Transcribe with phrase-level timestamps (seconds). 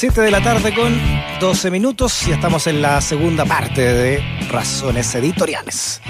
[0.00, 0.98] 7 de la tarde con
[1.40, 6.00] 12 minutos y estamos en la segunda parte de Razones Editoriales.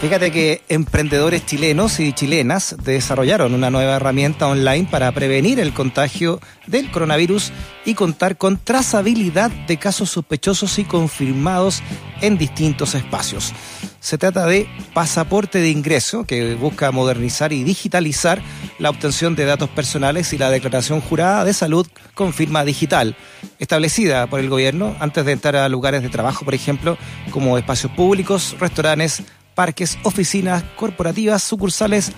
[0.00, 6.38] Fíjate que emprendedores chilenos y chilenas desarrollaron una nueva herramienta online para prevenir el contagio
[6.68, 7.50] del coronavirus
[7.84, 11.82] y contar con trazabilidad de casos sospechosos y confirmados
[12.20, 13.52] en distintos espacios.
[14.00, 18.40] Se trata de Pasaporte de Ingreso, que busca modernizar y digitalizar
[18.78, 23.14] la obtención de datos personales y la declaración jurada de salud con firma digital,
[23.58, 26.96] establecida por el gobierno antes de entrar a lugares de trabajo, por ejemplo,
[27.30, 29.22] como espacios públicos, restaurantes,
[29.54, 32.12] parques, oficinas corporativas, sucursales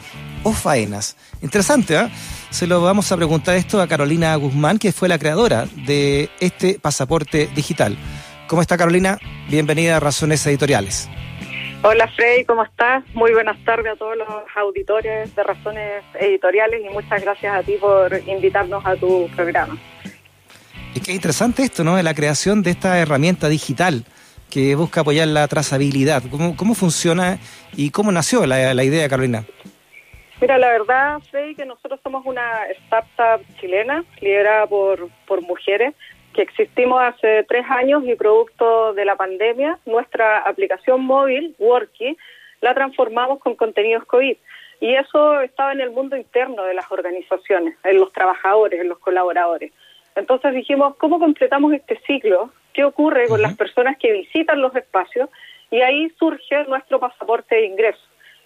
[0.45, 1.17] o faenas.
[1.43, 2.09] Interesante, ¿eh?
[2.51, 6.79] Se lo vamos a preguntar esto a Carolina Guzmán, que fue la creadora de este
[6.79, 7.99] pasaporte digital.
[8.47, 9.19] ¿Cómo está Carolina?
[9.49, 11.09] Bienvenida a Razones Editoriales.
[11.85, 13.03] Hola Frey, ¿cómo estás?
[13.13, 17.75] Muy buenas tardes a todos los auditores de Razones Editoriales y muchas gracias a ti
[17.81, 19.77] por invitarnos a tu programa.
[20.95, 22.01] Es que es interesante esto, ¿no?
[22.01, 24.05] La creación de esta herramienta digital
[24.49, 26.23] que busca apoyar la trazabilidad.
[26.31, 27.39] ¿Cómo, cómo funciona
[27.77, 29.45] y cómo nació la, la idea, Carolina?
[30.41, 35.95] Mira, la verdad, Frey, que nosotros somos una startup chilena liderada por, por mujeres
[36.33, 42.17] que existimos hace tres años y producto de la pandemia, nuestra aplicación móvil, Worky,
[42.61, 44.37] la transformamos con contenidos COVID.
[44.81, 48.99] Y eso estaba en el mundo interno de las organizaciones, en los trabajadores, en los
[48.99, 49.73] colaboradores.
[50.17, 52.51] Entonces dijimos, ¿cómo completamos este ciclo?
[52.73, 55.29] ¿Qué ocurre con las personas que visitan los espacios?
[55.71, 58.03] Y ahí surge nuestro pasaporte de ingreso.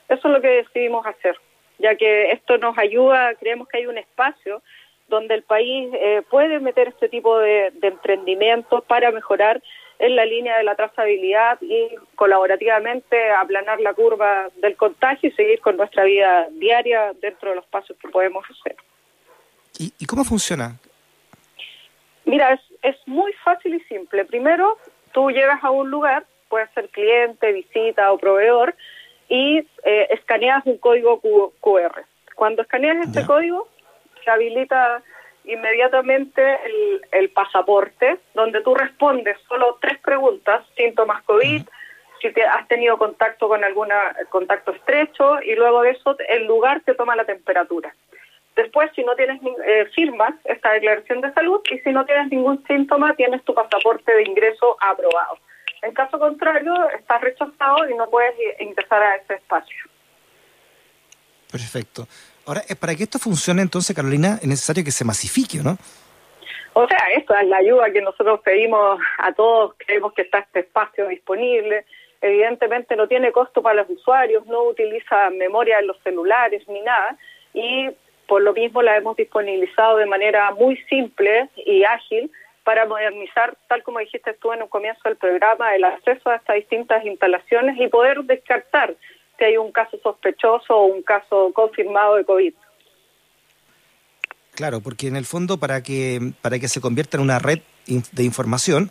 [0.09, 1.37] Eso es lo que decidimos hacer,
[1.79, 4.63] ya que esto nos ayuda, creemos que hay un espacio
[5.09, 9.63] donde el país eh, puede meter este tipo de, de emprendimientos para mejorar
[9.99, 15.61] en la línea de la trazabilidad y colaborativamente aplanar la curva del contagio y seguir
[15.61, 18.77] con nuestra vida diaria dentro de los pasos que podemos hacer.
[19.79, 20.77] ¿Y, y cómo funciona?
[22.25, 24.25] Mira, es, es muy fácil y simple.
[24.25, 24.77] Primero,
[25.13, 28.75] tú llegas a un lugar, puede ser cliente, visita o proveedor,
[29.29, 31.21] y eh, escaneas un código
[31.61, 32.05] QR.
[32.35, 33.27] Cuando escaneas este Ya.
[33.27, 33.69] código,
[34.27, 35.03] se habilita
[35.45, 41.63] inmediatamente el, el pasaporte, donde tú respondes solo tres preguntas, síntomas COVID,
[42.21, 43.89] si te has tenido contacto con algún
[44.31, 47.95] contacto estrecho, y luego de eso el lugar te toma la temperatura.
[48.57, 52.65] Después, si no tienes eh, firmas esta declaración de salud y si no tienes ningún
[52.67, 55.39] síntoma, tienes tu pasaporte de ingreso aprobado.
[55.83, 59.77] En caso contrario, estás rechazado y no puedes ingresar a ese espacio.
[61.53, 62.09] Perfecto.
[62.47, 65.77] Ahora, eh, para que esto funcione, entonces, Carolina, es necesario que se masifique, ¿no?
[66.75, 70.61] O sea, esta es la ayuda que nosotros pedimos a todos, creemos que está este
[70.61, 71.85] espacio disponible.
[72.21, 77.17] Evidentemente no tiene costo para los usuarios, no utiliza memoria en los celulares ni nada
[77.55, 77.89] y
[78.29, 82.31] por lo mismo la hemos disponibilizado de manera muy simple y ágil
[82.63, 86.57] para modernizar, tal como dijiste tú en un comienzo del programa, el acceso a estas
[86.57, 88.95] distintas instalaciones y poder descartar
[89.39, 92.55] si hay un caso sospechoso o un caso confirmado de COVID.
[94.55, 98.23] Claro, porque en el fondo, para que, para que se convierta en una red de
[98.25, 98.91] información,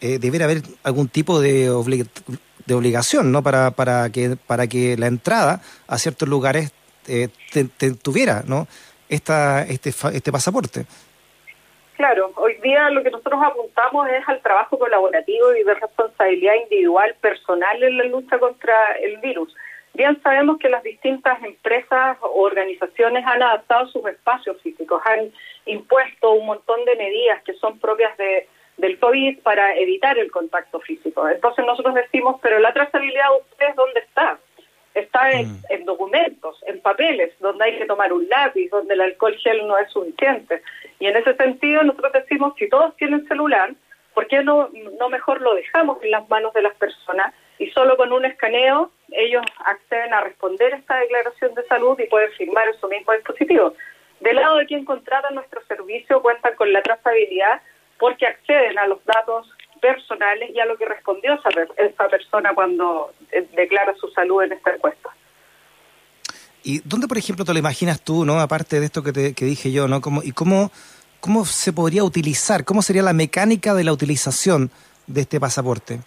[0.00, 2.08] eh, debería haber algún tipo de, obli-
[2.66, 3.42] de obligación, ¿no?
[3.42, 6.72] Para, para, que, para que la entrada a ciertos lugares
[7.06, 8.66] eh, te- te- tuviera, ¿no?
[9.08, 10.84] Esta, este, este pasaporte.
[11.96, 17.14] Claro, hoy día lo que nosotros apuntamos es al trabajo colaborativo y de responsabilidad individual,
[17.20, 19.52] personal en la lucha contra el virus.
[19.98, 25.32] Bien sabemos que las distintas empresas o organizaciones han adaptado sus espacios físicos, han
[25.66, 30.78] impuesto un montón de medidas que son propias de, del COVID para evitar el contacto
[30.78, 31.28] físico.
[31.28, 34.38] Entonces nosotros decimos, pero la trazabilidad de ustedes, ¿dónde está?
[34.94, 35.62] Está en, Mm.
[35.70, 39.76] en documentos, en papeles, donde hay que tomar un lápiz, donde el alcohol gel no
[39.78, 40.62] es suficiente.
[41.00, 43.74] Y en ese sentido nosotros decimos, si todos tienen celular,
[44.14, 44.70] ¿por qué no,
[45.00, 48.92] no mejor lo dejamos en las manos de las personas y solo con un escaneo
[49.18, 53.74] ellos acceden a responder esta declaración de salud y pueden firmar en su mismo dispositivo?
[54.20, 57.60] Del lado de quien contrata nuestro servicio cuentan con la trazabilidad
[57.98, 59.48] porque acceden a los datos
[59.80, 64.52] personales y a lo que respondió esa, esa persona cuando eh, declara su salud en
[64.52, 65.10] esta encuesta.
[66.62, 68.40] ¿Y dónde, por ejemplo, te lo imaginas tú, ¿no?
[68.40, 70.00] Aparte de esto que, te, que dije yo, ¿no?
[70.00, 70.70] ¿Cómo, ¿Y cómo,
[71.20, 72.64] cómo se podría utilizar?
[72.64, 74.70] ¿Cómo sería la mecánica de la utilización
[75.06, 76.00] de este pasaporte?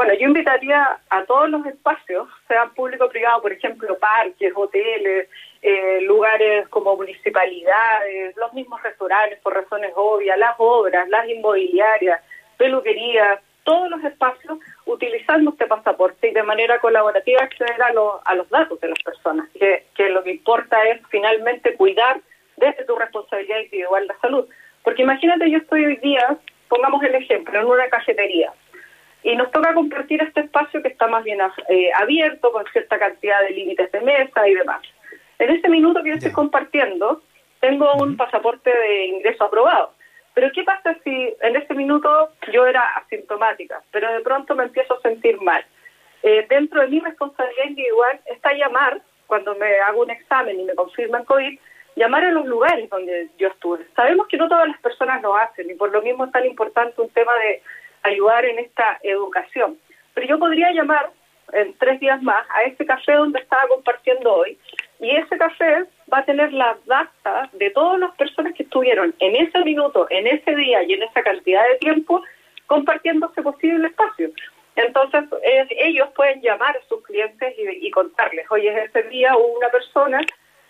[0.00, 5.28] Bueno, yo invitaría a todos los espacios, sean público o privado, por ejemplo, parques, hoteles,
[5.60, 12.18] eh, lugares como municipalidades, los mismos restaurantes por razones obvias, las obras, las inmobiliarias,
[12.56, 18.34] peluquerías, todos los espacios utilizando este pasaporte y de manera colaborativa acceder a, lo- a
[18.36, 22.22] los datos de las personas, que, que lo que importa es finalmente cuidar
[22.56, 24.48] desde tu responsabilidad individual la salud.
[24.82, 26.38] Porque imagínate, yo estoy hoy día,
[26.70, 28.50] pongamos el ejemplo, en una cafetería,
[29.22, 31.38] y nos toca compartir este espacio que está más bien
[31.68, 34.80] eh, abierto, con cierta cantidad de límites de mesa y demás.
[35.38, 37.22] En este minuto que yo estoy compartiendo,
[37.60, 39.92] tengo un pasaporte de ingreso aprobado.
[40.34, 44.94] Pero ¿qué pasa si en este minuto yo era asintomática, pero de pronto me empiezo
[44.94, 45.64] a sentir mal?
[46.22, 50.74] Eh, dentro de mi responsabilidad individual está llamar, cuando me hago un examen y me
[50.74, 51.58] confirman COVID,
[51.96, 53.86] llamar a los lugares donde yo estuve.
[53.96, 57.00] Sabemos que no todas las personas lo hacen y por lo mismo es tan importante
[57.00, 57.62] un tema de
[58.02, 59.78] ayudar en esta educación.
[60.14, 61.10] Pero yo podría llamar
[61.52, 64.58] en tres días más a ese café donde estaba compartiendo hoy
[65.00, 69.36] y ese café va a tener la data de todas las personas que estuvieron en
[69.36, 72.22] ese minuto, en ese día y en esa cantidad de tiempo
[72.66, 74.30] compartiendo ese posible espacio.
[74.76, 75.24] Entonces,
[75.78, 80.20] ellos pueden llamar a sus clientes y, contarles, oye, ese día hubo una persona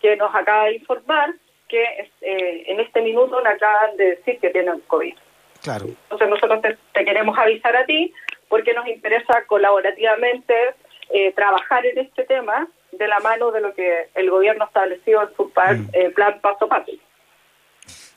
[0.01, 1.35] que nos acaba de informar
[1.69, 1.85] que
[2.23, 5.15] eh, en este minuto nos acaban de decir que tienen COVID.
[5.63, 5.87] Claro.
[5.87, 6.61] Entonces, nosotros
[6.93, 8.13] te, queremos avisar a ti
[8.49, 10.55] porque nos interesa colaborativamente
[11.11, 15.37] eh, trabajar en este tema de la mano de lo que el gobierno estableció en
[15.37, 15.89] su mm.
[15.93, 16.93] eh, plan paso a paso.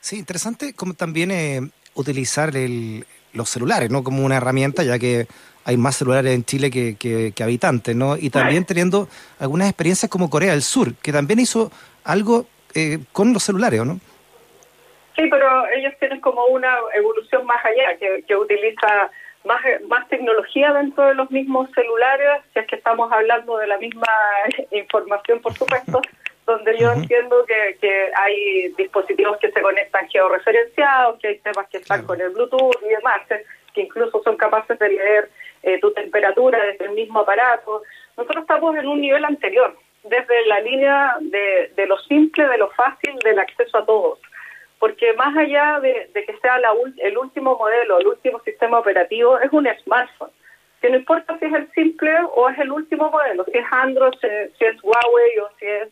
[0.00, 1.60] Sí, interesante como también eh,
[1.94, 4.02] utilizar el, los celulares, ¿no?
[4.02, 5.26] Como una herramienta, ya que
[5.64, 8.16] hay más celulares en Chile que, que, habitantes, ¿no?
[8.16, 9.08] Y también teniendo
[9.38, 11.70] algunas experiencias como Corea del Sur, que también hizo
[12.04, 13.98] algo eh, con los celulares, ¿no?
[15.16, 19.10] Sí, pero ellos tienen como una evolución más allá, que, que utiliza
[19.44, 23.78] más, más tecnología dentro de los mismos celulares, si es que estamos hablando de la
[23.78, 24.08] misma
[24.72, 26.00] información, por supuesto,
[26.46, 31.78] donde yo entiendo que, que hay dispositivos que se conectan georreferenciados, que hay temas que
[31.78, 33.22] están con el Bluetooth y demás,
[33.72, 35.30] que incluso son capaces de leer
[35.62, 37.82] eh, tu temperatura desde el mismo aparato.
[38.16, 42.68] Nosotros estamos en un nivel anterior, desde la línea de, de lo simple, de lo
[42.72, 44.18] fácil, del acceso a todos
[44.84, 46.60] porque más allá de, que sea
[46.98, 50.28] el último modelo, el último sistema operativo, es un smartphone.
[50.82, 54.12] Que no importa si es el simple o es el último modelo, si es Android,
[54.20, 54.26] si,
[54.62, 55.88] es Huawei o si es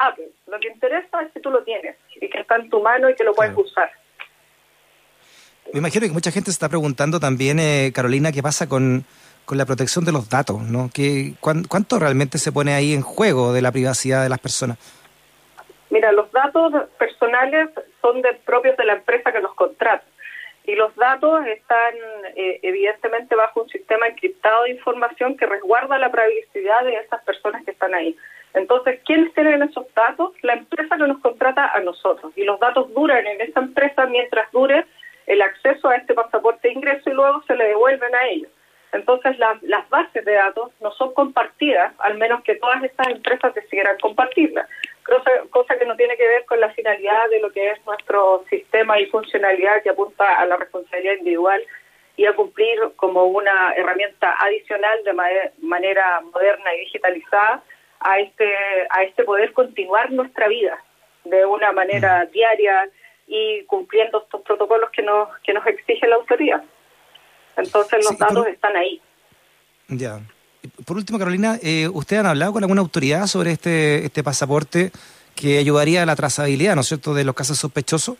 [0.00, 0.30] Apple.
[0.48, 3.14] Lo que interesa es que tú lo tienes y que está en tu mano y
[3.14, 3.88] que lo puedes usar.
[5.72, 9.04] Me imagino que mucha gente se está preguntando también, eh, Carolina, qué pasa con,
[9.44, 10.90] con la protección de los datos, ¿no?
[10.92, 14.78] ¿Qué, ¿Cuánto realmente se pone ahí en juego de la privacidad de las personas?
[16.04, 17.70] Mira, los datos personales
[18.02, 20.04] son de, propios de la empresa que los contrata
[20.64, 21.94] y los datos están
[22.36, 27.64] eh, evidentemente bajo un sistema encriptado de información que resguarda la privacidad de esas personas
[27.64, 28.14] que están ahí.
[28.52, 30.32] Entonces, ¿quiénes tienen esos datos?
[30.42, 32.34] La empresa que nos contrata a nosotros.
[32.36, 34.84] Y los datos duran en esa empresa mientras dure
[35.26, 38.50] el acceso a este pasaporte de ingreso y luego se le devuelven a ellos.
[38.94, 43.98] Entonces, las bases de datos no son compartidas, al menos que todas estas empresas decidieran
[43.98, 44.68] compartirlas
[45.50, 48.98] cosa, que no tiene que ver con la finalidad de lo que es nuestro sistema
[48.98, 51.62] y funcionalidad que apunta a la responsabilidad individual
[52.16, 55.12] y a cumplir como una herramienta adicional de
[55.58, 57.62] manera moderna y digitalizada
[58.00, 58.46] a este
[58.90, 60.78] a este poder continuar nuestra vida
[61.24, 62.30] de una manera mm.
[62.32, 62.88] diaria
[63.26, 66.62] y cumpliendo estos protocolos que nos que nos exige la autoridad.
[67.56, 69.00] Entonces los datos están ahí.
[69.88, 70.20] Ya.
[70.86, 74.90] Por último, Carolina, eh, ¿ustedes han hablado con alguna autoridad sobre este, este pasaporte
[75.34, 78.16] que ayudaría a la trazabilidad, ¿no es cierto?, de los casos sospechosos.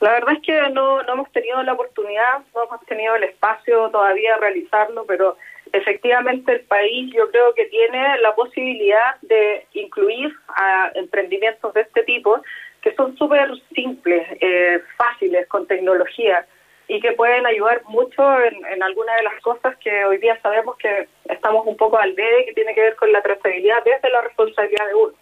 [0.00, 3.90] La verdad es que no, no hemos tenido la oportunidad, no hemos tenido el espacio
[3.90, 5.36] todavía de realizarlo, pero
[5.72, 12.02] efectivamente el país yo creo que tiene la posibilidad de incluir a emprendimientos de este
[12.04, 12.42] tipo
[12.80, 16.46] que son súper simples, eh, fáciles, con tecnología
[16.90, 20.76] y que pueden ayudar mucho en, en algunas de las cosas que hoy día sabemos
[20.76, 24.22] que estamos un poco al debe, que tiene que ver con la trazabilidad desde la
[24.22, 25.14] responsabilidad de uno.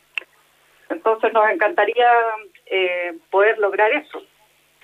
[0.89, 2.11] Entonces nos encantaría
[2.65, 4.23] eh, poder lograr eso,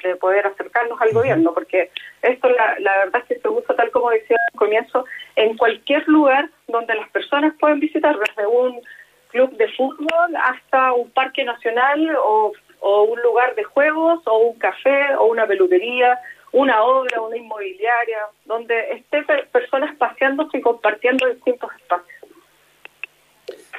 [0.02, 3.90] de poder acercarnos al gobierno, porque esto la, la verdad es que se usa tal
[3.90, 8.82] como decía al comienzo, en cualquier lugar donde las personas pueden visitar, desde un
[9.28, 14.58] club de fútbol hasta un parque nacional o, o un lugar de juegos o un
[14.58, 16.20] café o una peluquería
[16.54, 22.20] una obra, una inmobiliaria, donde estén personas paseándose y compartiendo distintos espacios.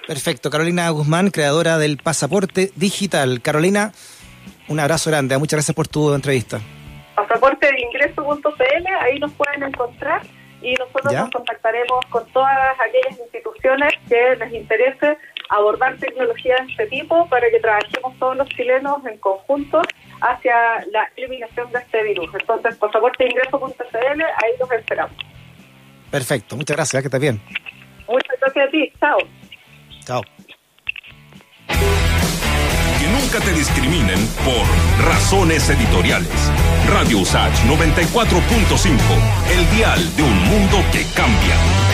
[0.06, 0.50] Perfecto.
[0.50, 3.42] Carolina Guzmán, creadora del pasaporte digital.
[3.42, 3.94] Carolina,
[4.68, 5.38] un abrazo grande.
[5.38, 6.60] Muchas gracias por tu entrevista.
[7.16, 10.22] Pasaporte de ingreso.cl, ahí nos pueden encontrar
[10.62, 15.18] y nosotros nos contactaremos con todas aquellas instituciones que les interese
[15.50, 19.82] abordar tecnología de este tipo para que trabajemos todos los chilenos en conjunto
[20.22, 22.30] hacia la eliminación de este virus.
[22.34, 25.16] Entonces, pasaporteingreso.cl, ahí los esperamos.
[26.12, 27.42] Perfecto, muchas gracias, que estés bien.
[28.08, 29.18] Muchas gracias a ti, chao.
[30.06, 30.22] Chao.
[33.00, 36.52] Que nunca te discriminen por Razones Editoriales.
[36.90, 39.00] Radio Usach 94.5,
[39.52, 41.85] el dial de un mundo que cambia.